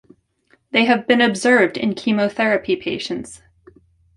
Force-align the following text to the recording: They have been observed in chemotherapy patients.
They 0.71 0.85
have 0.85 1.05
been 1.05 1.21
observed 1.21 1.77
in 1.77 1.93
chemotherapy 1.93 2.75
patients. 2.75 3.43